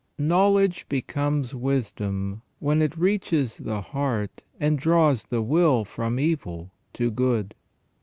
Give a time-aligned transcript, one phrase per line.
[0.17, 7.11] KNOWLEDGE becomes wisdom when it reaches the heart and draws the will from evil to
[7.11, 7.53] good.